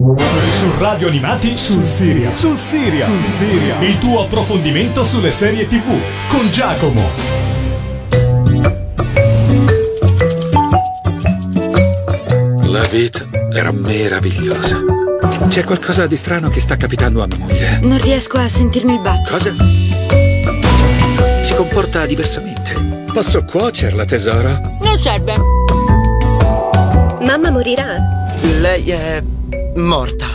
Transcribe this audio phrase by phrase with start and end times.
[0.00, 2.32] Su Radio Animati sul Siria.
[2.32, 3.04] Sul Siria.
[3.04, 3.80] Sul Siria.
[3.80, 5.92] Il tuo approfondimento sulle serie TV
[6.28, 7.02] con Giacomo.
[12.70, 14.78] La vita era meravigliosa.
[15.48, 17.80] C'è qualcosa di strano che sta capitando a mia moglie.
[17.82, 19.30] Non riesco a sentirmi il battere.
[19.32, 19.52] Cosa?
[21.42, 23.04] Si comporta diversamente.
[23.12, 24.76] Posso cuocerla, tesoro?
[24.80, 25.34] Non serve.
[27.20, 27.96] Mamma morirà.
[28.60, 29.22] Lei è
[29.78, 30.26] morta.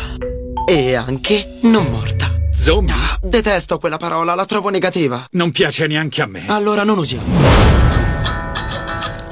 [0.66, 2.32] E anche non morta.
[2.56, 2.94] Zombie?
[2.94, 5.26] Ah, detesto quella parola, la trovo negativa.
[5.32, 6.44] Non piace neanche a me.
[6.48, 7.72] Allora non usiamo.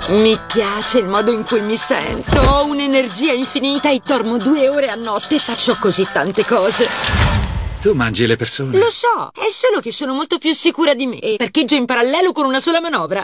[0.09, 2.39] Mi piace il modo in cui mi sento.
[2.41, 6.87] Ho un'energia infinita e dormo due ore a notte e faccio così tante cose.
[7.79, 8.77] Tu mangi le persone.
[8.77, 12.31] Lo so, è solo che sono molto più sicura di me e parcheggio in parallelo
[12.33, 13.21] con una sola manovra.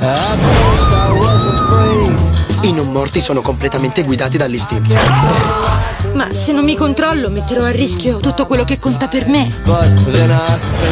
[2.61, 4.95] I non morti sono completamente guidati dall'istinto.
[6.13, 9.49] Ma se non mi controllo metterò a rischio tutto quello che conta per me.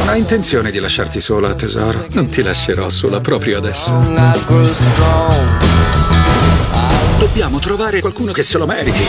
[0.06, 2.06] Hai intenzione di lasciarti sola, tesoro?
[2.12, 3.92] Non ti lascerò sola proprio adesso.
[7.18, 9.04] Dobbiamo trovare qualcuno che se lo meriti.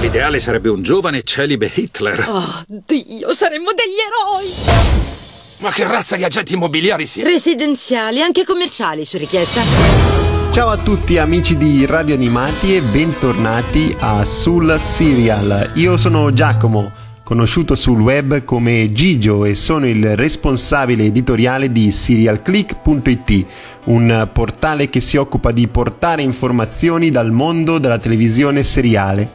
[0.00, 2.24] L'ideale sarebbe un giovane celibe Hitler.
[2.28, 4.52] Oh, Dio, saremmo degli eroi!
[5.58, 7.28] Ma che razza di agenti immobiliari siete?
[7.28, 10.37] Residenziali, anche commerciali su richiesta.
[10.58, 15.70] Ciao a tutti amici di Radio Animati e bentornati a Sul Serial.
[15.74, 16.90] Io sono Giacomo,
[17.22, 23.46] conosciuto sul web come Gigio e sono il responsabile editoriale di serialclick.it,
[23.84, 29.30] un portale che si occupa di portare informazioni dal mondo della televisione seriale.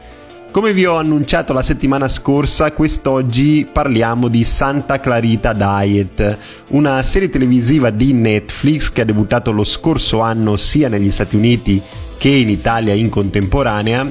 [0.54, 6.38] Come vi ho annunciato la settimana scorsa, quest'oggi parliamo di Santa Clarita Diet,
[6.70, 11.82] una serie televisiva di Netflix che ha debuttato lo scorso anno sia negli Stati Uniti
[12.20, 14.06] che in Italia in contemporanea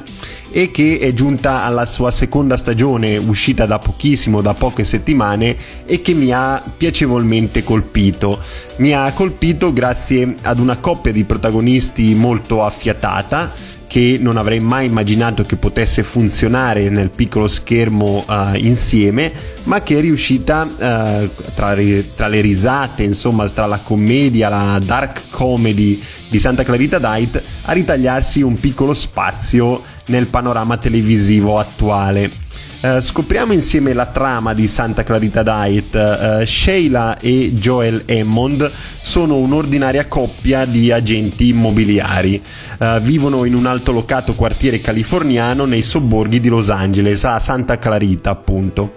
[0.50, 6.02] e che è giunta alla sua seconda stagione, uscita da pochissimo, da poche settimane e
[6.02, 8.38] che mi ha piacevolmente colpito.
[8.76, 13.50] Mi ha colpito grazie ad una coppia di protagonisti molto affiatata
[13.94, 19.32] che non avrei mai immaginato che potesse funzionare nel piccolo schermo uh, insieme,
[19.66, 21.76] ma che è riuscita uh, tra,
[22.16, 27.70] tra, le risate, insomma, tra la commedia, la dark comedy di Santa Clarita Diet, a
[27.70, 32.43] ritagliarsi un piccolo spazio nel panorama televisivo attuale.
[32.84, 35.94] Uh, scopriamo insieme la trama di Santa Clarita Diet.
[35.94, 42.42] Uh, Sheila e Joel Hammond sono un'ordinaria coppia di agenti immobiliari.
[42.78, 48.28] Uh, vivono in un altolocato quartiere californiano nei sobborghi di Los Angeles, a Santa Clarita
[48.28, 48.92] appunto.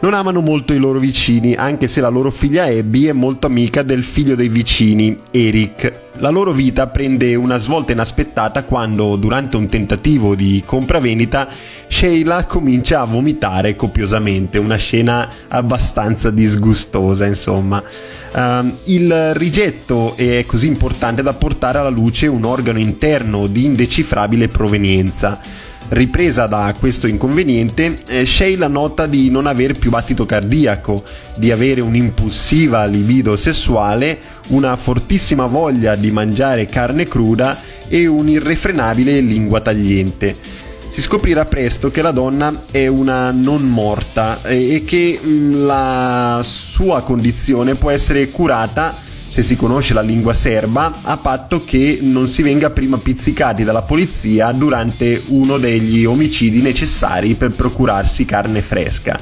[0.00, 3.84] Non amano molto i loro vicini, anche se la loro figlia Abby è molto amica
[3.84, 5.92] del figlio dei vicini, Eric.
[6.22, 11.48] La loro vita prende una svolta inaspettata quando, durante un tentativo di compravendita,
[11.88, 17.82] Sheila comincia a vomitare copiosamente, una scena abbastanza disgustosa, insomma.
[18.34, 24.46] Uh, il rigetto è così importante da portare alla luce un organo interno di indecifrabile
[24.46, 25.40] provenienza.
[25.92, 31.02] Ripresa da questo inconveniente, eh, Sheila nota di non avere più battito cardiaco,
[31.36, 37.54] di avere un'impulsiva libido sessuale, una fortissima voglia di mangiare carne cruda
[37.88, 40.34] e un'irrefrenabile lingua tagliente.
[40.88, 47.02] Si scoprirà presto che la donna è una non morta e che mm, la sua
[47.02, 48.96] condizione può essere curata
[49.32, 53.80] se si conosce la lingua serba, a patto che non si venga prima pizzicati dalla
[53.80, 59.18] polizia durante uno degli omicidi necessari per procurarsi carne fresca.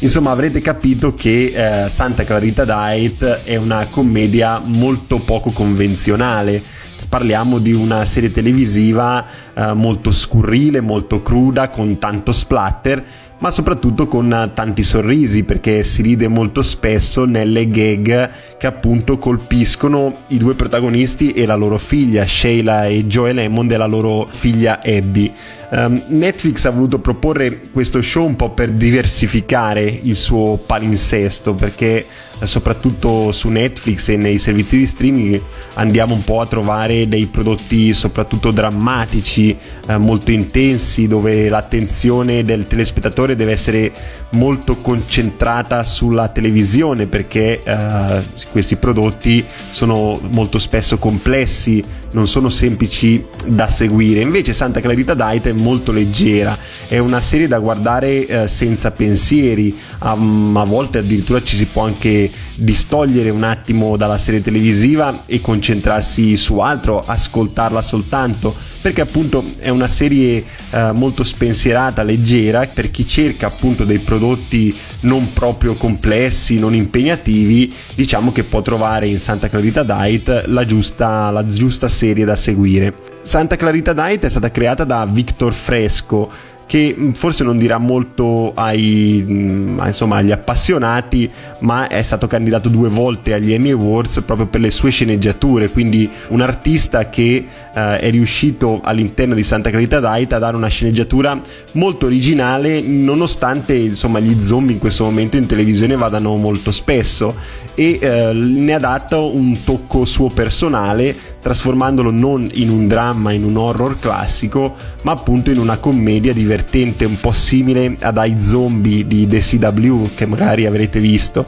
[0.00, 6.60] Insomma, avrete capito che eh, Santa Clarita Diet è una commedia molto poco convenzionale.
[7.08, 9.24] Parliamo di una serie televisiva
[9.54, 13.04] eh, molto scurrile, molto cruda, con tanto splatter
[13.42, 20.18] ma soprattutto con tanti sorrisi perché si ride molto spesso nelle gag che appunto colpiscono
[20.28, 24.80] i due protagonisti e la loro figlia Sheila e Joel Hammond e la loro figlia
[24.84, 25.32] Abby.
[25.70, 32.06] Um, Netflix ha voluto proporre questo show un po' per diversificare il suo palinsesto perché
[32.46, 35.40] soprattutto su Netflix e nei servizi di streaming
[35.74, 39.56] andiamo un po' a trovare dei prodotti soprattutto drammatici,
[39.86, 43.92] eh, molto intensi, dove l'attenzione del telespettatore deve essere
[44.30, 53.24] molto concentrata sulla televisione perché eh, questi prodotti sono molto spesso complessi, non sono semplici
[53.46, 54.20] da seguire.
[54.20, 56.56] Invece Santa Clarita Diet è molto leggera,
[56.88, 61.84] è una serie da guardare eh, senza pensieri, a, a volte addirittura ci si può
[61.84, 69.44] anche distogliere un attimo dalla serie televisiva e concentrarsi su altro, ascoltarla soltanto, perché appunto
[69.58, 75.74] è una serie eh, molto spensierata, leggera, per chi cerca appunto dei prodotti non proprio
[75.74, 81.88] complessi, non impegnativi, diciamo che può trovare in Santa Clarita Diet la giusta, la giusta
[81.88, 83.10] serie da seguire.
[83.22, 86.30] Santa Clarita Diet è stata creata da Victor Fresco,
[86.66, 91.30] che mm, forse non dirà molto ai, mm, insomma, agli appassionati,
[91.60, 96.08] ma è stato candidato due volte agli Emmy Awards proprio per le sue sceneggiature, quindi
[96.28, 101.40] un artista che eh, è riuscito all'interno di Santa Clarita Diet a dare una sceneggiatura
[101.72, 107.34] molto originale, nonostante insomma, gli zombie in questo momento in televisione vadano molto spesso.
[107.74, 113.44] E eh, ne ha dato un tocco suo personale trasformandolo non in un dramma, in
[113.44, 119.06] un horror classico, ma appunto in una commedia divertente un po' simile ad I Zombie
[119.06, 121.44] di The CW che magari avrete visto.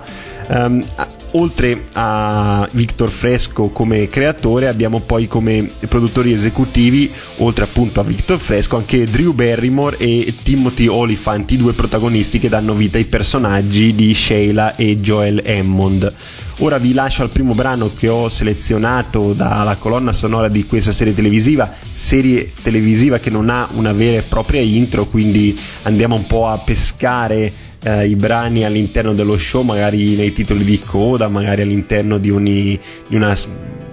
[0.49, 0.85] Um,
[1.33, 8.39] oltre a Victor Fresco come creatore abbiamo poi come produttori esecutivi oltre appunto a Victor
[8.39, 13.93] Fresco anche Drew Barrymore e Timothy Oliphant i due protagonisti che danno vita ai personaggi
[13.95, 16.13] di Sheila e Joel Hammond
[16.59, 21.13] Ora vi lascio al primo brano che ho selezionato dalla colonna sonora di questa serie
[21.13, 26.47] televisiva, serie televisiva che non ha una vera e propria intro, quindi andiamo un po'
[26.47, 27.53] a pescare
[27.83, 32.79] eh, i brani all'interno dello show, magari nei titoli di coda, magari all'interno di, ogni,
[33.09, 33.37] di una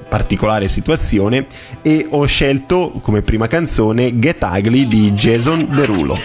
[0.08, 1.48] particolare situazione
[1.82, 6.20] e ho scelto come prima canzone Get Ugly di Jason Derulo.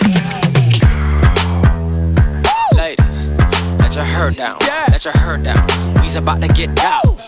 [2.72, 3.30] Ladies,
[3.78, 4.58] let your hair down,
[4.88, 5.85] let your hair down.
[6.06, 7.18] We's about to get out.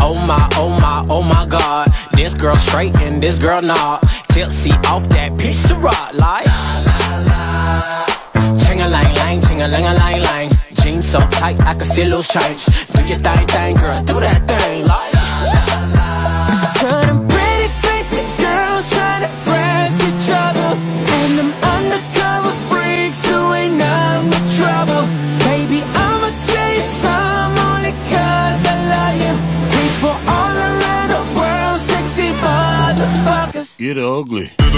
[0.00, 1.92] Oh my, oh my, oh my God.
[2.12, 4.00] This girl straight and this girl not.
[4.28, 6.46] Tipsy off that piece of rock like.
[8.64, 10.50] Ching a lang lang, ching a lang a lang lang.
[10.80, 12.64] Jeans so tight I can see loose change.
[12.64, 15.05] Do your thing, thing, girl, do that thing like.
[33.86, 34.50] Get ugly.
[34.56, 34.72] Get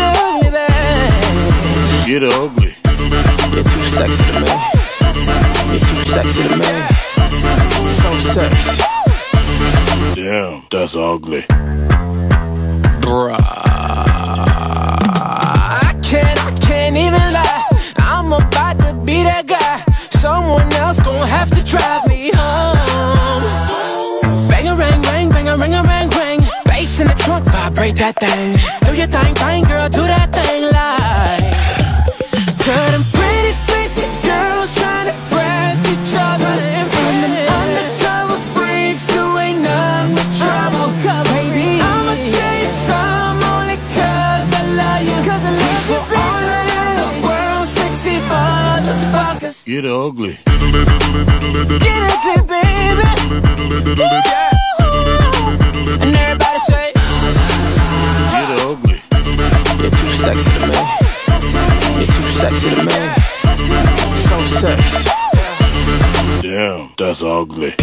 [0.00, 0.48] ugly.
[2.06, 2.72] Get ugly.
[3.52, 4.48] You're too sexy to me.
[5.68, 6.72] You're too sexy to me.
[7.90, 8.82] So sexy.
[10.14, 11.42] Damn, that's ugly.
[13.02, 13.36] Bruh.
[15.68, 17.64] I can't, I can't even lie.
[17.98, 19.84] I'm about to be that guy.
[20.18, 22.03] Someone else gon' have to drive
[27.84, 28.56] vibrate that thing.
[28.84, 31.52] Do your thing, thing, girl, do that thing like.
[32.64, 36.48] Turn them pretty faced girls trying to press each other.
[36.48, 40.92] And from them undercover freaks who ain't none but trouble.
[41.34, 45.16] Baby, I'ma tell you some only 'cause I love you.
[45.24, 49.56] 'Cause I love you, all around the world, sexy motherfuckers.
[49.66, 50.38] Get ugly.
[51.84, 53.08] Get ugly, baby.
[54.00, 54.22] Woo!
[56.04, 56.43] And everybody
[60.24, 60.74] sexy to me.
[61.98, 62.92] You're too sexy to me.
[64.16, 65.10] So sexy.
[66.40, 67.74] Damn, that's ugly.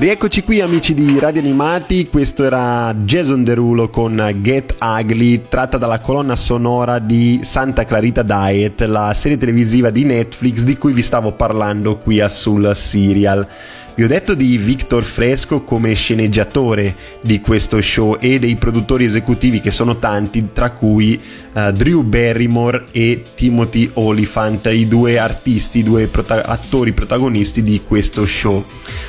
[0.00, 6.00] Rieccoci qui amici di Radio Animati, questo era Jason Derulo con Get Ugly, tratta dalla
[6.00, 11.32] colonna sonora di Santa Clarita Diet, la serie televisiva di Netflix di cui vi stavo
[11.32, 13.46] parlando qui a Sul Serial.
[13.92, 19.60] Vi ho detto di Victor Fresco come sceneggiatore di questo show e dei produttori esecutivi
[19.60, 21.20] che sono tanti, tra cui
[21.52, 27.82] uh, Drew Barrymore e Timothy Oliphant, i due artisti, i due prota- attori protagonisti di
[27.86, 28.64] questo show.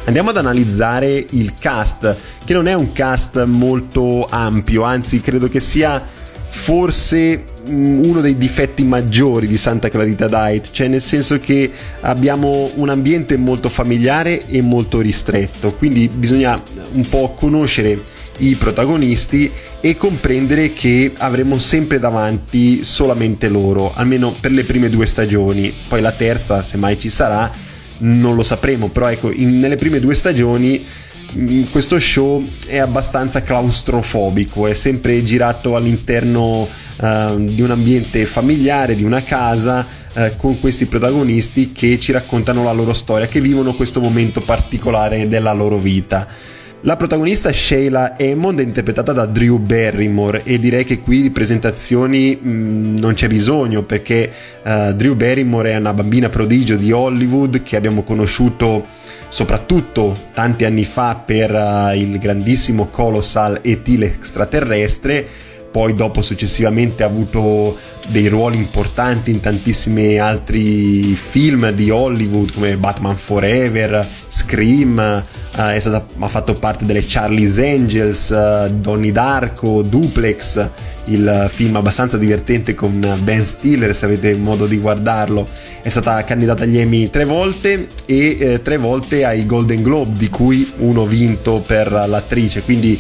[0.06, 5.60] Andiamo ad analizzare il cast, che non è un cast molto ampio, anzi credo che
[5.60, 6.04] sia
[6.52, 12.70] forse mm, uno dei difetti maggiori di Santa Clarita Diet, cioè nel senso che abbiamo
[12.76, 16.62] un ambiente molto familiare e molto ristretto, quindi bisogna
[16.94, 18.00] un po' conoscere
[18.38, 25.06] i protagonisti e comprendere che avremo sempre davanti solamente loro, almeno per le prime due
[25.06, 27.52] stagioni, poi la terza se mai ci sarà
[28.04, 30.84] non lo sapremo, però ecco, in, nelle prime due stagioni
[31.70, 39.04] questo show è abbastanza claustrofobico, è sempre girato all'interno uh, di un ambiente familiare, di
[39.04, 44.02] una casa, uh, con questi protagonisti che ci raccontano la loro storia, che vivono questo
[44.02, 46.28] momento particolare della loro vita.
[46.84, 52.36] La protagonista Sheila Hammond è interpretata da Drew Barrymore e direi che qui di presentazioni
[52.36, 54.32] mh, non c'è bisogno perché
[54.64, 59.00] uh, Drew Barrymore è una bambina prodigio di Hollywood che abbiamo conosciuto
[59.32, 63.88] soprattutto tanti anni fa per uh, il grandissimo Colossal E.T.
[63.88, 65.26] l'extraterrestre,
[65.72, 72.76] poi dopo successivamente ha avuto dei ruoli importanti in tantissimi altri film di Hollywood come
[72.76, 75.24] Batman Forever, Scream,
[75.56, 80.70] uh, stata, ha fatto parte delle Charlie's Angels, uh, Donnie Darko, Duplex,
[81.06, 85.46] il film abbastanza divertente con Ben Stiller se avete modo di guardarlo.
[85.82, 90.30] È stata candidata agli Emmy tre volte e eh, tre volte ai Golden Globe di
[90.30, 92.62] cui uno vinto per l'attrice.
[92.62, 93.00] Quindi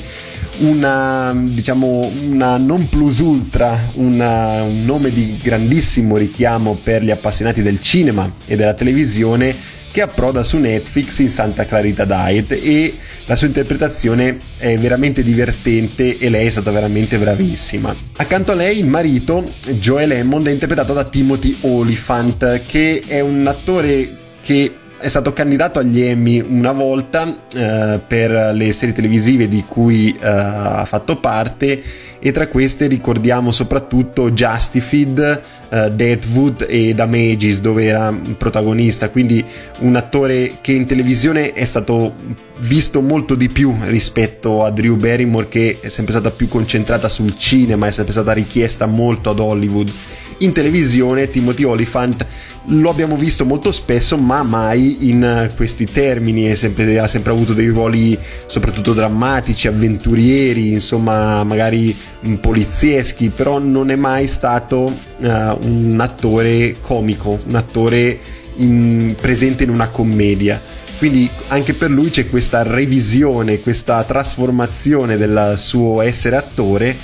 [0.59, 7.61] una diciamo una non plus ultra una, un nome di grandissimo richiamo per gli appassionati
[7.61, 9.55] del cinema e della televisione
[9.91, 16.17] che approda su Netflix in Santa Clarita Diet e la sua interpretazione è veramente divertente
[16.17, 17.93] e lei è stata veramente bravissima.
[18.17, 19.43] Accanto a lei il marito,
[19.79, 24.07] Joel Hammond, è interpretato da Timothy Oliphant, che è un attore
[24.43, 30.15] che è stato candidato agli Emmy una volta eh, per le serie televisive di cui
[30.15, 31.81] eh, ha fatto parte
[32.23, 39.43] e tra queste ricordiamo soprattutto Justified, uh, Deadwood e Damages dove era protagonista, quindi
[39.79, 42.13] un attore che in televisione è stato
[42.59, 47.35] visto molto di più rispetto a Drew Barrymore che è sempre stata più concentrata sul
[47.35, 49.91] cinema, è sempre stata richiesta molto ad Hollywood.
[50.37, 52.23] In televisione Timothy Oliphant
[52.65, 56.55] lo abbiamo visto molto spesso ma mai in questi termini.
[56.55, 61.95] Sempre, ha sempre avuto dei ruoli soprattutto drammatici avventurieri insomma magari
[62.39, 68.19] polizieschi però non è mai stato uh, un attore comico un attore
[68.57, 70.59] in, presente in una commedia.
[70.97, 76.95] Quindi anche per lui c'è questa revisione questa trasformazione del suo essere attore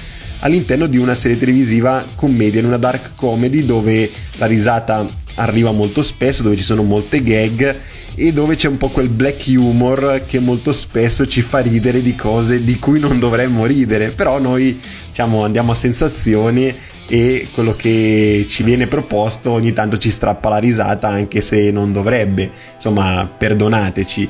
[0.41, 5.03] all'interno di una serie televisiva commedia, in una dark comedy dove la risata
[5.37, 7.75] arriva molto spesso, dove ci sono molte gag
[8.15, 12.15] e dove c'è un po' quel black humor che molto spesso ci fa ridere di
[12.15, 14.77] cose di cui non dovremmo ridere, però noi
[15.07, 16.75] diciamo andiamo a sensazioni
[17.09, 21.93] e quello che ci viene proposto ogni tanto ci strappa la risata anche se non
[21.93, 24.29] dovrebbe, insomma perdonateci.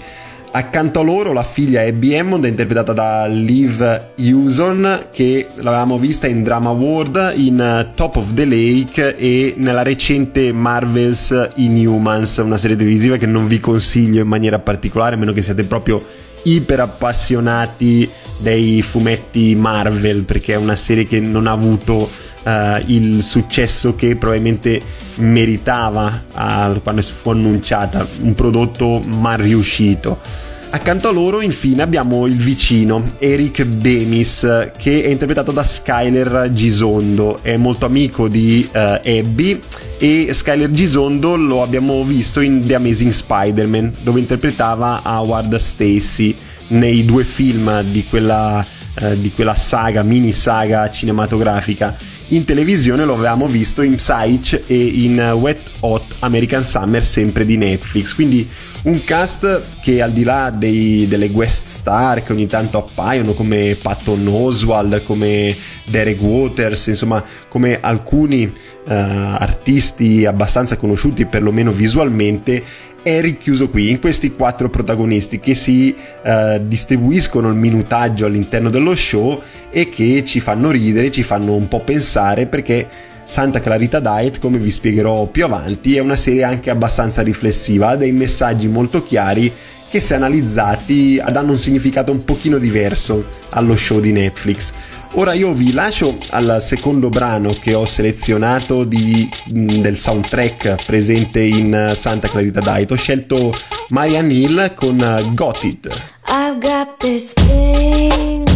[0.58, 3.80] Accanto a loro la figlia Abby Hammond interpretata da Liv
[4.16, 10.52] Hewson che l'avevamo vista in Drama World, in Top of the Lake e nella recente
[10.52, 15.44] Marvel's Inhumans, una serie televisiva che non vi consiglio in maniera particolare, a meno che
[15.44, 16.04] siate proprio
[16.42, 18.10] iper appassionati
[18.40, 22.50] dei fumetti Marvel, perché è una serie che non ha avuto uh,
[22.88, 24.82] il successo che probabilmente
[25.18, 30.46] meritava uh, quando fu annunciata, un prodotto mal riuscito.
[30.70, 37.40] Accanto a loro infine abbiamo il vicino, Eric Demis, che è interpretato da Skyler Gisondo,
[37.42, 39.60] è molto amico di uh, Abby
[39.98, 46.36] e Skyler Gisondo lo abbiamo visto in The Amazing Spider-Man, dove interpretava Howard Stacy
[46.70, 48.66] nei due film di quella,
[49.02, 51.96] uh, di quella saga, mini saga cinematografica.
[52.30, 57.56] In televisione lo avevamo visto in Psych e in Wet Hot American Summer sempre di
[57.56, 58.48] Netflix, quindi
[58.88, 63.78] un cast che al di là dei, delle guest star che ogni tanto appaiono come
[63.82, 65.54] Patton Oswald, come
[65.90, 72.64] Derek Waters, insomma come alcuni eh, artisti abbastanza conosciuti perlomeno visualmente
[73.04, 78.96] è richiuso qui in questi quattro protagonisti che si eh, distribuiscono il minutaggio all'interno dello
[78.96, 82.88] show e che ci fanno ridere, ci fanno un po' pensare perché
[83.28, 87.96] Santa Clarita Diet, come vi spiegherò più avanti, è una serie anche abbastanza riflessiva, ha
[87.98, 89.52] dei messaggi molto chiari
[89.90, 94.72] che se analizzati danno un significato un pochino diverso allo show di Netflix.
[95.14, 101.92] Ora io vi lascio al secondo brano che ho selezionato di, del soundtrack presente in
[101.96, 102.92] Santa Clarita Diet.
[102.92, 103.54] Ho scelto
[103.90, 104.98] Marianne Hill con
[105.34, 106.12] Got It.
[106.30, 108.48] I've got this thing,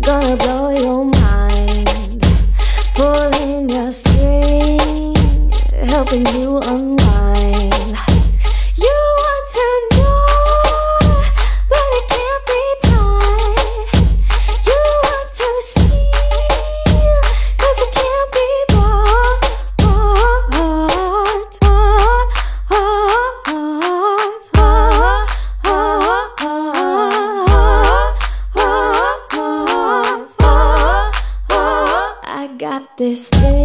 [0.00, 1.39] gonna blow your mind.
[3.00, 4.76] Pulling your string,
[5.88, 7.19] helping you unwind.
[33.10, 33.59] This thing,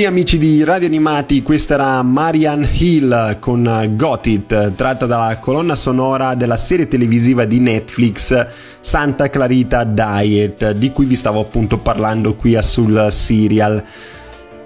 [0.00, 5.74] qui amici di Radio Animati, questa era Marianne Hill con Got It, tratta dalla colonna
[5.74, 8.46] sonora della serie televisiva di Netflix
[8.80, 13.84] Santa Clarita Diet, di cui vi stavo appunto parlando qui sul serial.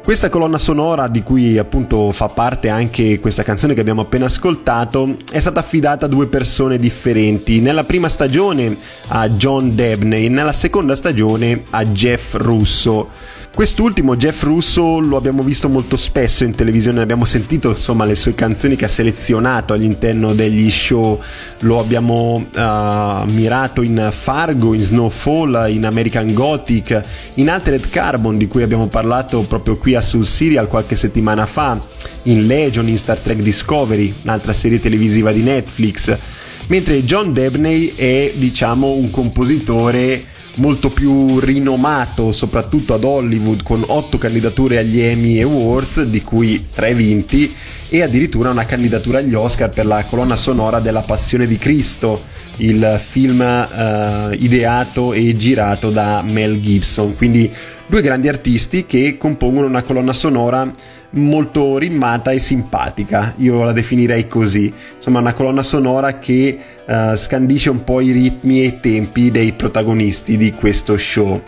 [0.05, 5.17] Questa colonna sonora, di cui appunto fa parte anche questa canzone che abbiamo appena ascoltato,
[5.33, 7.59] è stata affidata a due persone differenti.
[7.61, 8.77] Nella prima stagione
[9.09, 13.33] a John Debney, nella seconda stagione a Jeff Russo.
[13.55, 18.35] Quest'ultimo, Jeff Russo, lo abbiamo visto molto spesso in televisione, abbiamo sentito insomma le sue
[18.35, 21.23] canzoni che ha selezionato all'interno degli show,
[21.61, 27.01] lo abbiamo uh, mirato in Fargo, in Snowfall, in American Gothic,
[27.37, 31.81] in Altered Carbon di cui abbiamo parlato proprio qui a Sul Serial qualche settimana fa,
[32.25, 36.19] in Legion, in Star Trek Discovery, un'altra serie televisiva di Netflix,
[36.67, 44.19] mentre John Debney è diciamo un compositore molto più rinomato soprattutto ad Hollywood con otto
[44.19, 47.55] candidature agli Emmy Awards di cui tre vinti
[47.89, 52.23] e addirittura una candidatura agli Oscar per la colonna sonora della Passione di Cristo
[52.59, 57.15] il film eh, ideato e girato da Mel Gibson.
[57.17, 57.51] Quindi
[57.87, 60.71] due grandi artisti che compongono una colonna sonora
[61.15, 64.73] molto ritmata e simpatica, io la definirei così.
[64.97, 69.53] Insomma, una colonna sonora che uh, scandisce un po' i ritmi e i tempi dei
[69.53, 71.41] protagonisti di questo show.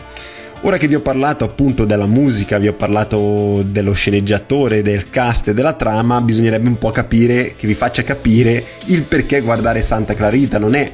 [0.61, 5.49] Ora che vi ho parlato appunto della musica, vi ho parlato dello sceneggiatore, del cast
[5.49, 10.15] e della trama, bisognerebbe un po' capire, che vi faccia capire il perché guardare Santa
[10.15, 10.57] Clarita.
[10.57, 10.91] Non è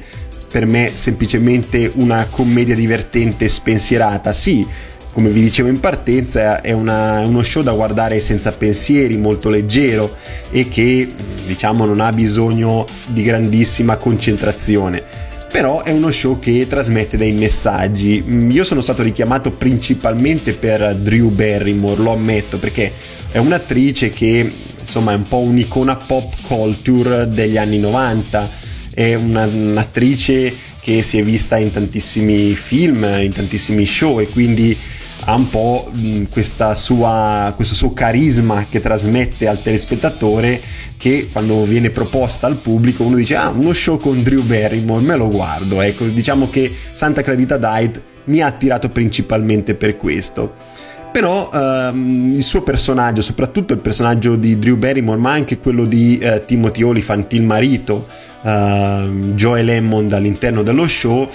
[0.52, 4.64] per me semplicemente una commedia divertente spensierata, sì,
[5.14, 10.16] come vi dicevo in partenza è una, uno show da guardare senza pensieri, molto leggero
[10.50, 11.06] e che
[11.46, 15.22] diciamo non ha bisogno di grandissima concentrazione
[15.54, 18.24] però è uno show che trasmette dei messaggi.
[18.50, 22.90] Io sono stato richiamato principalmente per Drew Barrymore, lo ammetto, perché
[23.30, 24.50] è un'attrice che
[24.80, 28.50] insomma è un po' un'icona pop culture degli anni 90,
[28.94, 34.76] è una, un'attrice che si è vista in tantissimi film, in tantissimi show e quindi
[35.26, 35.90] ha un po'
[36.74, 40.60] sua, questo suo carisma che trasmette al telespettatore
[40.96, 45.16] che quando viene proposta al pubblico uno dice ah uno show con Drew Barrymore me
[45.16, 45.80] lo guardo.
[45.80, 50.54] Ecco diciamo che Santa Clarita Diet mi ha attirato principalmente per questo.
[51.10, 56.18] Però ehm, il suo personaggio soprattutto il personaggio di Drew Barrymore ma anche quello di
[56.18, 58.08] eh, Timothy Olyphant il marito
[58.42, 61.28] eh, Joel Hammond all'interno dello show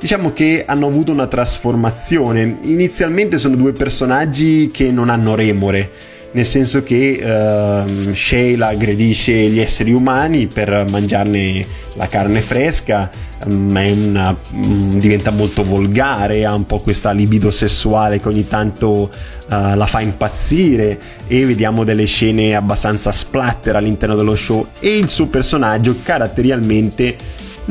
[0.00, 2.58] diciamo che hanno avuto una trasformazione.
[2.62, 5.90] Inizialmente sono due personaggi che non hanno remore,
[6.32, 11.64] nel senso che uh, Sheila aggredisce gli esseri umani per mangiarne
[11.96, 13.10] la carne fresca,
[13.44, 18.88] um, una, um, diventa molto volgare, ha un po' questa libido sessuale che ogni tanto
[18.88, 19.08] uh,
[19.48, 25.26] la fa impazzire e vediamo delle scene abbastanza splatter all'interno dello show e il suo
[25.26, 27.16] personaggio caratterialmente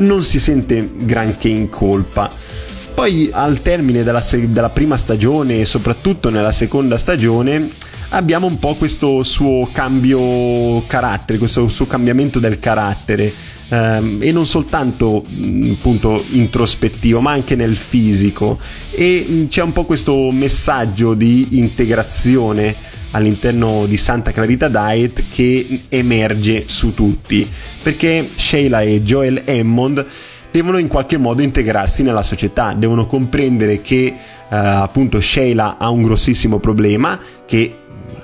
[0.00, 2.30] non si sente granché in colpa.
[2.94, 7.70] Poi al termine della, se- della prima stagione e soprattutto nella seconda stagione
[8.10, 13.32] abbiamo un po' questo suo cambio carattere, questo suo cambiamento del carattere
[13.70, 15.24] ehm, e non soltanto
[15.72, 18.58] appunto introspettivo ma anche nel fisico.
[18.90, 22.74] E c'è un po' questo messaggio di integrazione
[23.12, 27.48] all'interno di Santa Clarita Diet che emerge su tutti.
[27.82, 30.06] Perché Sheila e Joel Hammond
[30.50, 34.14] devono in qualche modo integrarsi nella società, devono comprendere che eh,
[34.48, 37.74] appunto Sheila ha un grossissimo problema che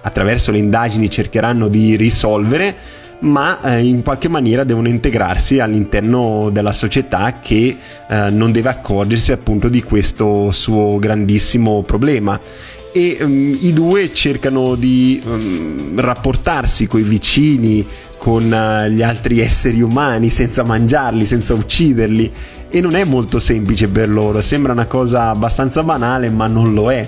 [0.02, 2.74] attraverso le indagini cercheranno di risolvere,
[3.20, 7.76] ma eh, in qualche maniera devono integrarsi all'interno della società che
[8.08, 12.38] eh, non deve accorgersi appunto di questo suo grandissimo problema.
[12.92, 19.40] E um, i due cercano di um, rapportarsi con i vicini, con uh, gli altri
[19.40, 22.30] esseri umani senza mangiarli, senza ucciderli.
[22.68, 26.90] E non è molto semplice per loro, sembra una cosa abbastanza banale ma non lo
[26.90, 27.06] è.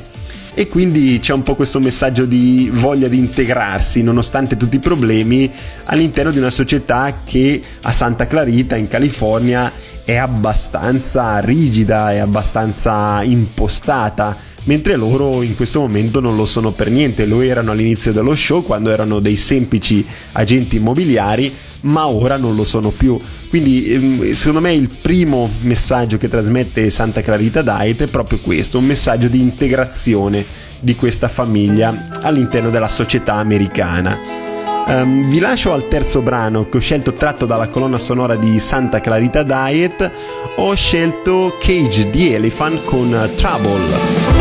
[0.58, 5.48] E quindi c'è un po' questo messaggio di voglia di integrarsi nonostante tutti i problemi
[5.84, 9.70] all'interno di una società che a Santa Clarita in California
[10.04, 14.36] è abbastanza rigida, è abbastanza impostata
[14.68, 18.62] mentre loro in questo momento non lo sono per niente, lo erano all'inizio dello show
[18.62, 21.50] quando erano dei semplici agenti immobiliari,
[21.82, 23.18] ma ora non lo sono più.
[23.48, 28.76] Quindi ehm, secondo me il primo messaggio che trasmette Santa Clarita Diet è proprio questo,
[28.76, 30.44] un messaggio di integrazione
[30.80, 34.46] di questa famiglia all'interno della società americana.
[34.86, 39.00] Um, vi lascio al terzo brano che ho scelto tratto dalla colonna sonora di Santa
[39.00, 40.10] Clarita Diet.
[40.56, 44.37] Ho scelto Cage the Elephant con Trouble.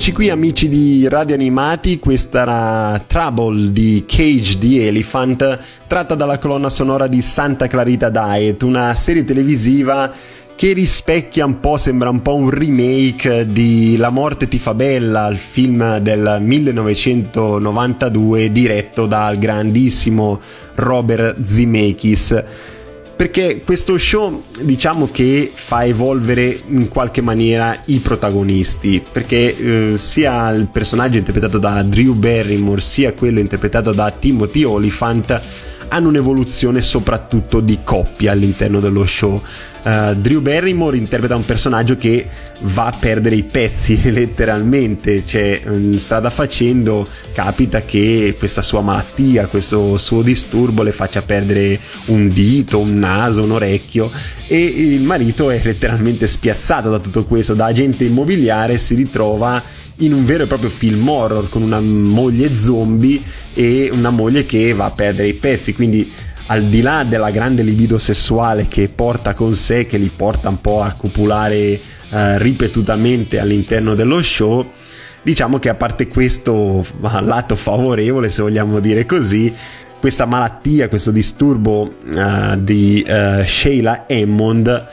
[0.00, 6.38] Rieccoci qui amici di Radio Animati, questa era Trouble di Cage the Elephant, tratta dalla
[6.38, 10.10] colonna sonora di Santa Clarita Diet, una serie televisiva
[10.56, 15.26] che rispecchia un po', sembra un po' un remake di La morte ti fa bella,
[15.26, 20.40] il film del 1992 diretto dal grandissimo
[20.76, 22.42] Robert Zemeckis
[23.20, 29.02] perché questo show diciamo che fa evolvere in qualche maniera i protagonisti.
[29.12, 35.38] Perché eh, sia il personaggio interpretato da Drew Barrymore sia quello interpretato da Timothy Olyphant
[35.90, 39.40] hanno un'evoluzione soprattutto di coppia all'interno dello show.
[39.82, 42.28] Uh, Drew Barrymore interpreta un personaggio che
[42.62, 49.46] va a perdere i pezzi letteralmente, cioè um, strada facendo capita che questa sua malattia,
[49.46, 54.10] questo suo disturbo le faccia perdere un dito, un naso, un orecchio.
[54.46, 60.12] E il marito è letteralmente spiazzato da tutto questo, da agente immobiliare si ritrova in
[60.12, 63.22] un vero e proprio film horror con una moglie zombie
[63.54, 66.10] e una moglie che va a perdere i pezzi, quindi
[66.46, 70.60] al di là della grande libido sessuale che porta con sé, che li porta un
[70.60, 74.68] po' a copulare eh, ripetutamente all'interno dello show,
[75.22, 79.54] diciamo che a parte questo lato favorevole, se vogliamo dire così,
[80.00, 84.86] questa malattia, questo disturbo uh, di uh, Sheila Hammond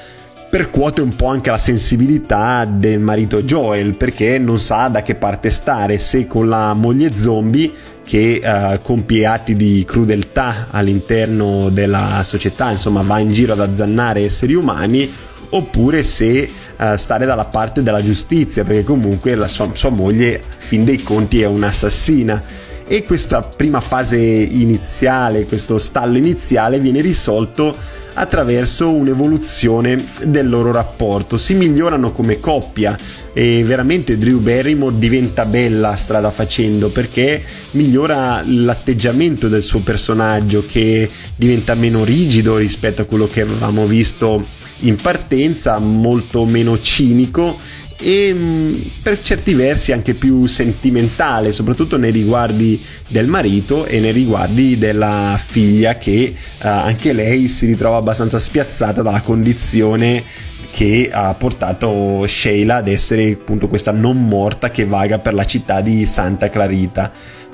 [0.50, 5.50] percuote un po' anche la sensibilità del marito Joel perché non sa da che parte
[5.50, 7.72] stare, se con la moglie zombie
[8.04, 14.22] che uh, compie atti di crudeltà all'interno della società, insomma va in giro ad azzannare
[14.22, 15.10] esseri umani,
[15.50, 20.86] oppure se uh, stare dalla parte della giustizia, perché comunque la sua, sua moglie, fin
[20.86, 22.42] dei conti, è un'assassina.
[22.90, 27.76] E questa prima fase iniziale, questo stallo iniziale, viene risolto
[28.14, 31.38] attraverso un'evoluzione del loro rapporto.
[31.38, 32.96] Si migliorano come coppia
[33.34, 41.12] e veramente Drew Barrymore diventa bella strada facendo perché migliora l'atteggiamento del suo personaggio che
[41.36, 44.42] diventa meno rigido rispetto a quello che avevamo visto
[44.82, 47.58] in partenza, molto meno cinico
[48.00, 54.78] e per certi versi anche più sentimentale, soprattutto nei riguardi del marito e nei riguardi
[54.78, 60.24] della figlia che uh, anche lei si ritrova abbastanza spiazzata dalla condizione
[60.72, 65.82] che ha portato Sheila ad essere appunto questa non morta che vaga per la città
[65.82, 67.12] di Santa Clarita.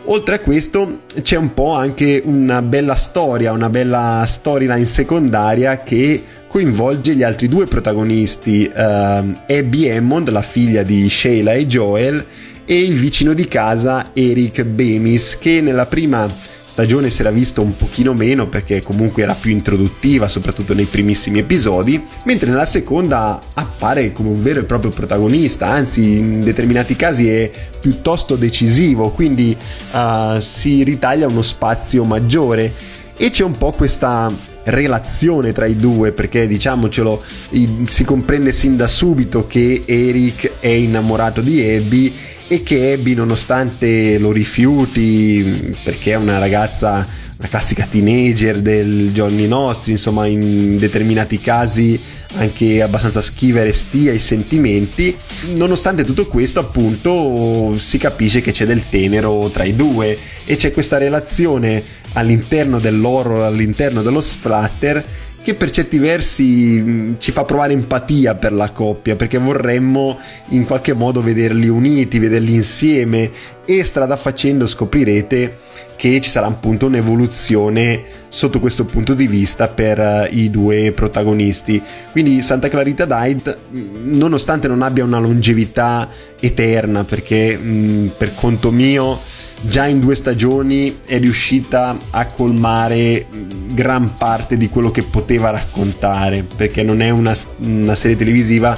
[0.08, 6.22] Oltre a questo c'è un po' anche una bella storia, una bella storyline secondaria che
[6.54, 12.24] coinvolge gli altri due protagonisti, uh, Abby Hammond, la figlia di Sheila e Joel,
[12.64, 17.76] e il vicino di casa Eric Bemis, che nella prima stagione si era visto un
[17.76, 24.12] pochino meno perché comunque era più introduttiva, soprattutto nei primissimi episodi, mentre nella seconda appare
[24.12, 27.50] come un vero e proprio protagonista, anzi in determinati casi è
[27.82, 29.58] piuttosto decisivo, quindi
[29.94, 34.32] uh, si ritaglia uno spazio maggiore e c'è un po' questa
[34.66, 40.68] relazione tra i due perché diciamocelo i- si comprende sin da subito che Eric è
[40.68, 42.14] innamorato di Abby
[42.48, 49.48] e che Abby nonostante lo rifiuti perché è una ragazza una classica teenager del giorni
[49.48, 52.00] nostri insomma in determinati casi
[52.36, 55.16] anche abbastanza schiva e restia ai sentimenti
[55.56, 60.72] nonostante tutto questo appunto si capisce che c'è del tenero tra i due e c'è
[60.72, 65.04] questa relazione all'interno dell'horror all'interno dello splatter
[65.44, 70.18] che per certi versi mh, ci fa provare empatia per la coppia perché vorremmo
[70.50, 73.30] in qualche modo vederli uniti, vederli insieme
[73.66, 75.58] e strada facendo scoprirete
[75.96, 81.82] che ci sarà appunto un'evoluzione sotto questo punto di vista per eh, i due protagonisti.
[82.12, 83.80] Quindi Santa Clarita Diet, mh,
[84.18, 89.18] nonostante non abbia una longevità eterna, perché mh, per conto mio
[89.64, 95.50] già in due stagioni è riuscita a colmare mh, gran parte di quello che poteva
[95.50, 98.78] raccontare, perché non è una, una serie televisiva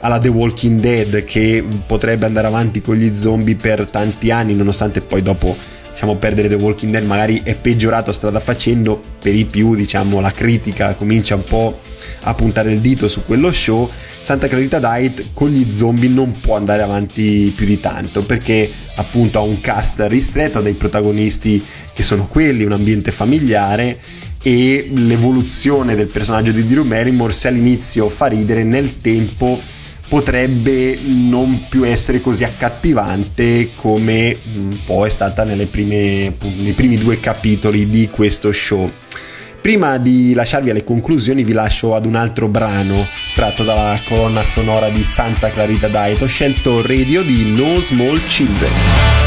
[0.00, 5.00] alla The Walking Dead che potrebbe andare avanti con gli zombie per tanti anni, nonostante
[5.00, 5.56] poi dopo
[5.92, 10.32] diciamo perdere The Walking Dead magari è peggiorato strada facendo, per i più diciamo la
[10.32, 11.80] critica comincia un po'
[12.24, 13.88] a puntare il dito su quello show.
[14.24, 19.38] Santa Clarita Diet con gli zombie non può andare avanti più di tanto perché appunto
[19.38, 23.98] ha un cast ristretto, ha dei protagonisti che sono quelli, un ambiente familiare
[24.42, 29.58] e l'evoluzione del personaggio di Drew Barrymore se all'inizio fa ridere nel tempo
[30.08, 36.96] potrebbe non più essere così accattivante come un po' è stata nelle prime, nei primi
[36.96, 38.90] due capitoli di questo show.
[39.64, 43.02] Prima di lasciarvi alle conclusioni vi lascio ad un altro brano
[43.34, 46.20] tratto dalla colonna sonora di Santa Clarita Diet.
[46.20, 49.23] Ho scelto Radio di No Small Children.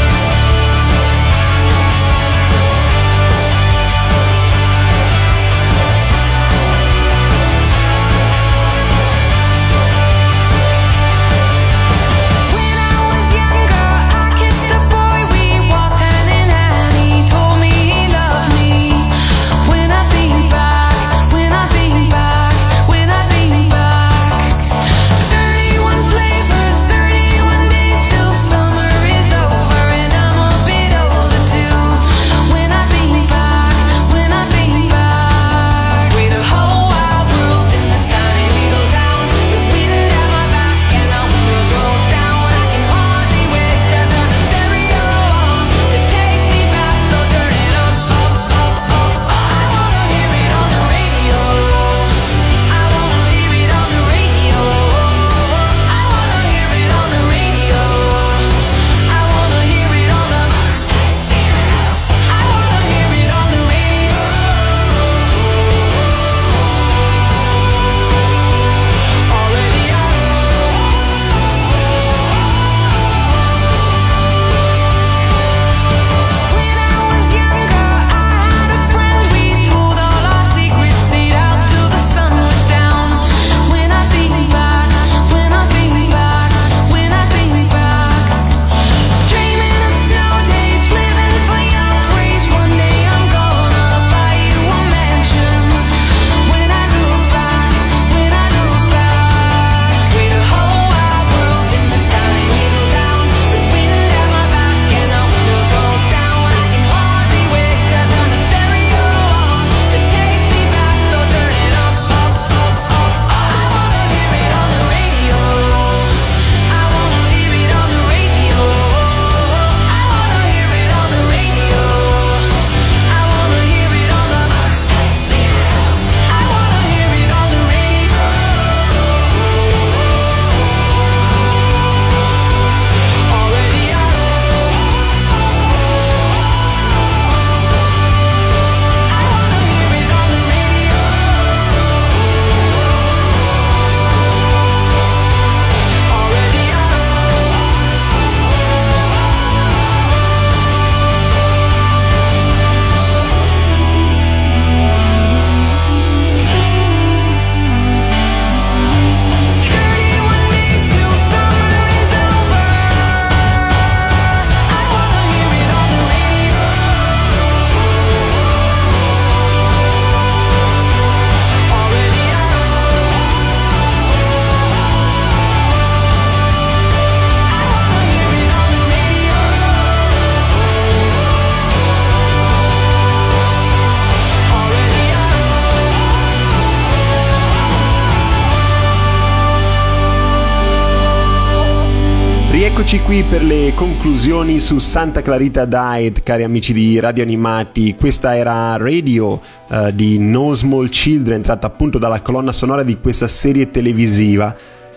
[193.78, 197.94] Conclusioni su Santa Clarita Diet, cari amici di Radio Animati.
[197.94, 203.28] Questa era Radio eh, di No Small Children, tratta appunto dalla colonna sonora di questa
[203.28, 204.52] serie televisiva.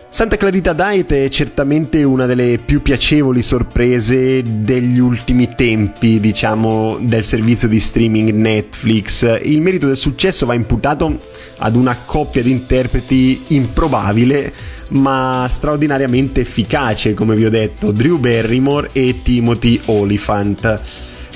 [0.10, 7.24] Santa Clarita Diet è certamente una delle più piacevoli sorprese degli ultimi tempi, diciamo, del
[7.24, 9.42] servizio di streaming Netflix.
[9.44, 11.20] Il merito del successo va imputato
[11.60, 14.52] ad una coppia di interpreti improbabile,
[14.92, 20.82] ma straordinariamente efficace, come vi ho detto, Drew Barrymore e Timothy Oliphant.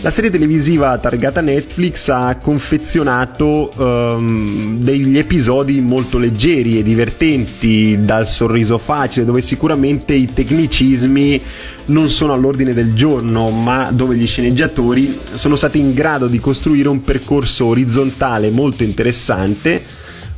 [0.01, 8.28] La serie televisiva targata Netflix ha confezionato um, degli episodi molto leggeri e divertenti, dal
[8.28, 11.41] sorriso facile, dove sicuramente i tecnicismi
[11.88, 16.89] non sono all'ordine del giorno, ma dove gli sceneggiatori sono stati in grado di costruire
[16.89, 19.82] un percorso orizzontale molto interessante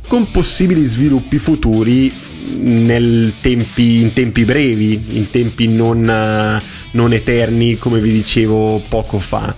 [0.08, 2.10] con possibili sviluppi futuri
[3.40, 6.60] tempi, in tempi brevi, in tempi non,
[6.92, 9.54] non eterni come vi dicevo poco fa.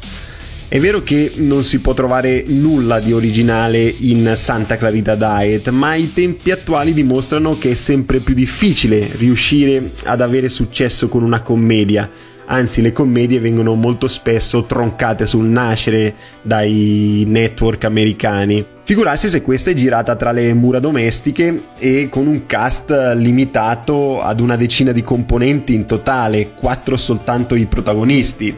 [0.69, 5.95] È vero che non si può trovare nulla di originale in Santa Clarita Diet, ma
[5.95, 11.43] i tempi attuali dimostrano che è sempre più difficile riuscire ad avere successo con una
[11.43, 12.09] commedia.
[12.47, 18.65] Anzi, le commedie vengono molto spesso troncate sul nascere dai network americani.
[18.91, 24.41] Figurarsi se questa è girata tra le mura domestiche e con un cast limitato ad
[24.41, 28.53] una decina di componenti in totale, quattro soltanto i protagonisti.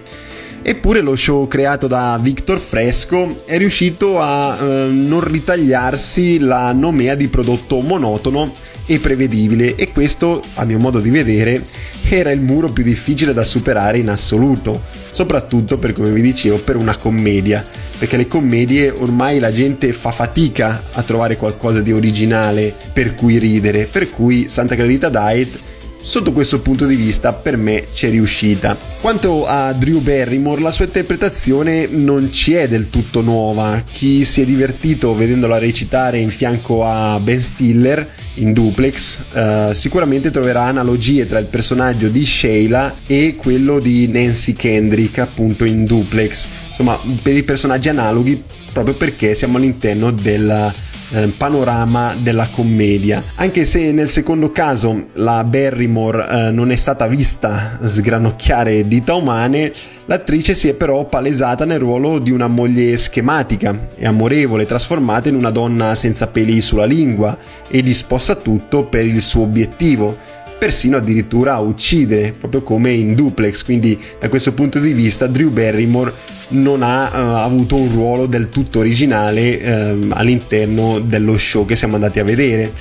[0.65, 7.17] Eppure lo show creato da Victor Fresco è riuscito a eh, non ritagliarsi la nomea
[7.17, 8.51] di prodotto monotono
[8.87, 9.75] e prevedibile.
[9.75, 11.61] E questo, a mio modo di vedere,
[12.09, 14.81] era il muro più difficile da superare in assoluto,
[15.13, 17.63] soprattutto per come vi dicevo per una commedia,
[17.99, 23.39] perché le commedie ormai la gente fa fatica a trovare qualcosa di originale per cui
[23.39, 25.71] ridere, per cui Santa Clarita Diet
[26.05, 28.77] Sotto questo punto di vista per me c'è riuscita.
[29.01, 33.83] Quanto a Drew Barrymore, la sua interpretazione non ci è del tutto nuova.
[33.91, 40.31] Chi si è divertito vedendola recitare in fianco a Ben Stiller in duplex eh, sicuramente
[40.31, 46.47] troverà analogie tra il personaggio di Sheila e quello di Nancy Kendrick appunto in duplex.
[46.71, 48.43] Insomma, per i personaggi analoghi
[48.73, 50.73] proprio perché siamo all'interno del
[51.13, 53.23] eh, panorama della commedia.
[53.37, 59.73] Anche se nel secondo caso la Barrymore eh, non è stata vista sgranocchiare dita umane,
[60.07, 65.35] l'attrice si è però palesata nel ruolo di una moglie schematica e amorevole, trasformata in
[65.35, 67.37] una donna senza peli sulla lingua
[67.69, 73.17] e disposta a tutto per il suo obiettivo persino addirittura a uccidere, proprio come in
[73.17, 73.65] duplex.
[73.65, 76.13] Quindi, da questo punto di vista, Drew Barrymore
[76.51, 81.97] non ha uh, avuto un ruolo del tutto originale uh, all'interno dello show che siamo
[81.97, 82.73] andati a vedere.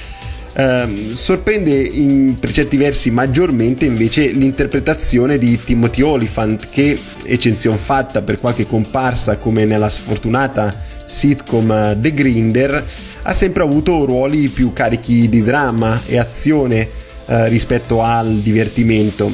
[0.54, 8.22] Uh, sorprende in, per certi versi maggiormente invece l'interpretazione di Timothy Oliphant che eccezione fatta
[8.22, 12.86] per qualche comparsa come nella sfortunata sitcom eh, The Grinder
[13.24, 17.01] ha sempre avuto ruoli più carichi di dramma e azione
[17.32, 19.32] eh, rispetto al divertimento.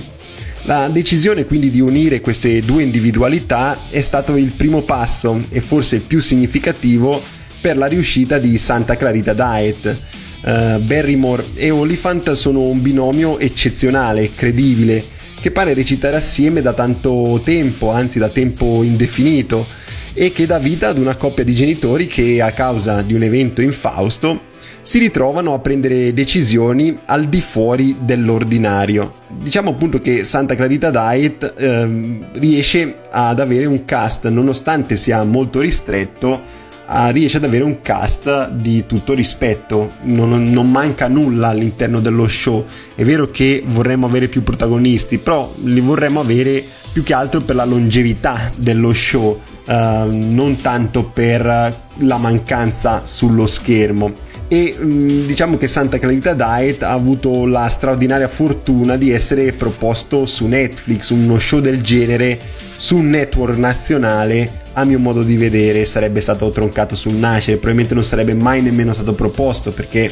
[0.66, 5.96] La decisione quindi di unire queste due individualità è stato il primo passo e forse
[5.96, 7.20] il più significativo
[7.60, 10.00] per la riuscita di Santa Clarita Diet.
[10.44, 15.04] Uh, Barrymore e Oliphant sono un binomio eccezionale, credibile,
[15.42, 19.66] che pare recitare assieme da tanto tempo, anzi da tempo indefinito,
[20.14, 23.62] e che dà vita ad una coppia di genitori che a causa di un evento
[23.62, 24.47] infausto
[24.88, 29.16] si ritrovano a prendere decisioni al di fuori dell'ordinario.
[29.28, 35.60] Diciamo appunto che Santa Clarita Diet ehm, riesce ad avere un cast, nonostante sia molto
[35.60, 36.42] ristretto,
[36.86, 42.30] ah, riesce ad avere un cast di tutto rispetto, non, non, manca nulla all'interno dello
[42.30, 42.66] show.
[42.96, 46.64] È vero che vorremmo avere più protagonisti, però li vorremmo avere
[46.94, 53.46] più che altro per la longevità dello show, eh, non tanto per la mancanza sullo
[53.48, 59.52] schermo e mm, diciamo che Santa Clarita Diet ha avuto la straordinaria fortuna di essere
[59.52, 62.40] proposto su Netflix, uno show del genere
[62.78, 67.96] su un network nazionale a mio modo di vedere sarebbe stato troncato sul nascere, probabilmente
[67.96, 70.10] non sarebbe mai nemmeno stato proposto perché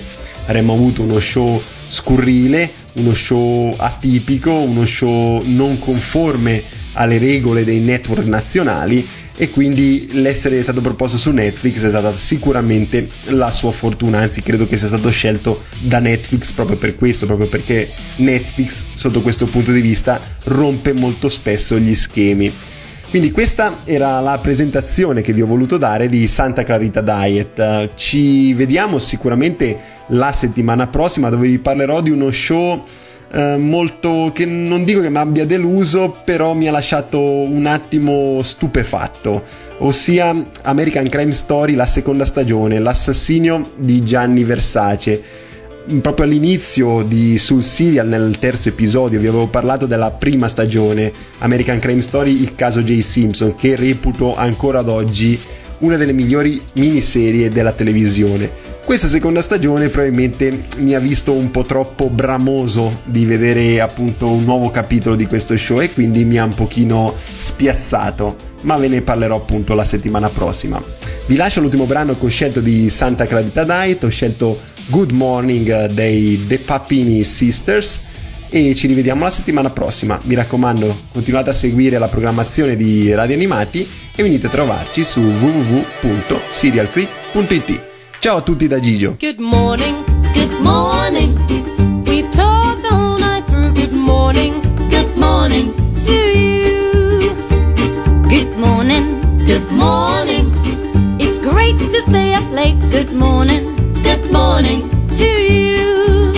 [0.48, 6.64] avremmo avuto uno show scurrile, uno show atipico, uno show non conforme
[6.96, 9.06] alle regole dei network nazionali
[9.38, 14.68] e quindi l'essere stato proposto su Netflix è stata sicuramente la sua fortuna, anzi credo
[14.68, 19.72] che sia stato scelto da Netflix proprio per questo, proprio perché Netflix sotto questo punto
[19.72, 22.52] di vista rompe molto spesso gli schemi.
[23.10, 27.92] Quindi questa era la presentazione che vi ho voluto dare di Santa Clarita Diet.
[27.96, 29.78] Ci vediamo sicuramente
[30.08, 32.84] la settimana prossima dove vi parlerò di uno show
[33.36, 38.40] eh, molto che non dico che mi abbia deluso, però mi ha lasciato un attimo
[38.42, 39.44] stupefatto,
[39.80, 45.22] ossia American Crime Story, la seconda stagione, l'assassinio di Gianni Versace.
[46.02, 51.78] Proprio all'inizio di sul serial nel terzo episodio vi avevo parlato della prima stagione American
[51.78, 53.00] Crime Story, il caso J.
[53.00, 55.38] Simpson, che reputo ancora ad oggi
[55.80, 58.75] una delle migliori miniserie della televisione.
[58.86, 64.44] Questa seconda stagione probabilmente mi ha visto un po' troppo bramoso di vedere appunto un
[64.44, 69.02] nuovo capitolo di questo show e quindi mi ha un pochino spiazzato, ma ve ne
[69.02, 70.80] parlerò appunto la settimana prossima.
[71.26, 74.60] Vi lascio l'ultimo brano che ho scelto di Santa Clarita Diet, ho scelto
[74.90, 78.02] Good Morning dei The Papini Sisters
[78.50, 80.20] e ci rivediamo la settimana prossima.
[80.26, 83.80] Mi raccomando, continuate a seguire la programmazione di Radio Animati
[84.16, 87.94] e venite a trovarci su www.serialcreek.it.
[88.20, 89.16] Ciao a tutti da Gigio.
[89.20, 89.96] Good morning,
[90.34, 91.36] good morning.
[92.06, 93.72] We've talked all night through.
[93.74, 94.54] Good morning,
[94.90, 95.74] good morning
[96.06, 97.34] to you.
[98.28, 100.52] Good morning, Good morning,
[101.20, 102.80] it's great to stay up late.
[102.90, 106.34] Good morning, good morning to you.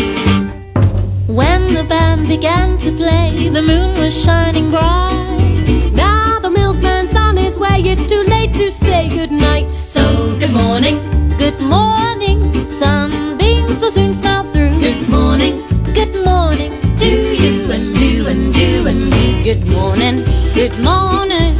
[1.27, 5.93] When the band began to play, the moon was shining bright.
[5.93, 7.79] Now the milkman's on his way.
[7.81, 9.71] It's too late to say good night.
[9.71, 10.99] So good morning,
[11.37, 12.39] good morning.
[12.79, 14.71] Sunbeams will soon smile through.
[14.79, 15.61] Good morning,
[15.93, 19.43] good morning to you and you and you and you.
[19.43, 20.17] good morning,
[20.53, 21.53] good morning.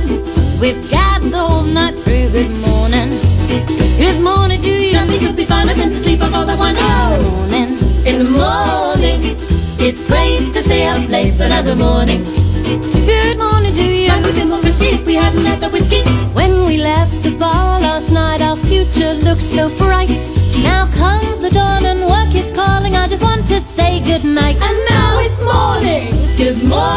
[0.60, 2.30] We've gathered all night through.
[2.30, 3.10] Good morning,
[3.98, 4.94] good morning to you.
[4.94, 6.76] Nothing could be finer than to sleep before the one.
[6.76, 7.70] Good morning,
[8.06, 9.20] In the morning,
[9.80, 12.47] it's great to stay up late, but now good morning.
[13.05, 14.07] Good morning to you.
[14.07, 16.01] Life would be more risky if we hadn't had the whiskey.
[16.34, 20.09] When we left the bar last night, our future looked so bright.
[20.63, 22.95] Now comes the dawn and work is calling.
[22.95, 24.57] I just want to say good night.
[24.59, 26.11] And now it's morning.
[26.38, 26.97] Good morning.